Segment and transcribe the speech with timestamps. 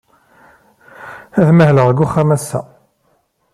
[1.39, 2.61] Ad mahleɣ deg uxxam ass-a.